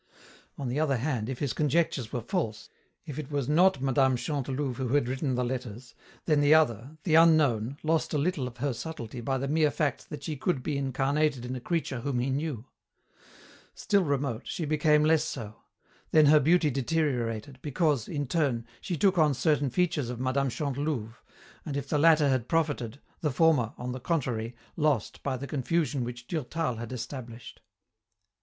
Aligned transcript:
On 0.57 0.67
the 0.67 0.79
other 0.79 0.97
hand, 0.97 1.29
if 1.29 1.37
his 1.37 1.53
conjectures 1.53 2.11
were 2.11 2.21
false, 2.23 2.69
if 3.05 3.19
it 3.19 3.29
was 3.29 3.47
not 3.47 3.81
Mme. 3.83 4.15
Chantelouve 4.15 4.77
who 4.77 4.87
had 4.95 5.07
written 5.07 5.35
the 5.35 5.45
letters, 5.45 5.93
then 6.25 6.41
the 6.41 6.55
other, 6.55 6.97
the 7.03 7.13
unknown, 7.13 7.77
lost 7.83 8.11
a 8.11 8.17
little 8.17 8.47
of 8.47 8.57
her 8.57 8.73
subtlety 8.73 9.21
by 9.21 9.37
the 9.37 9.47
mere 9.47 9.69
fact 9.69 10.09
that 10.09 10.23
she 10.23 10.35
could 10.35 10.63
be 10.63 10.75
incarnated 10.75 11.45
in 11.45 11.55
a 11.55 11.59
creature 11.59 11.99
whom 11.99 12.17
he 12.17 12.31
knew. 12.31 12.65
Still 13.75 14.03
remote, 14.03 14.41
she 14.47 14.65
became 14.65 15.03
less 15.03 15.23
so; 15.23 15.57
then 16.09 16.25
her 16.25 16.39
beauty 16.39 16.71
deteriorated, 16.71 17.59
because, 17.61 18.07
in 18.07 18.25
turn, 18.25 18.65
she 18.81 18.97
took 18.97 19.19
on 19.19 19.35
certain 19.35 19.69
features 19.69 20.09
of 20.09 20.19
Mme. 20.19 20.49
Chantelouve, 20.49 21.21
and 21.63 21.77
if 21.77 21.87
the 21.87 21.99
latter 21.99 22.27
had 22.27 22.49
profited, 22.49 22.99
the 23.19 23.29
former, 23.29 23.75
on 23.77 23.91
the 23.91 23.99
contrary, 23.99 24.55
lost 24.75 25.21
by 25.21 25.37
the 25.37 25.45
confusion 25.45 26.03
which 26.03 26.25
Durtal 26.25 26.77
had 26.77 26.91
established. 26.91 27.61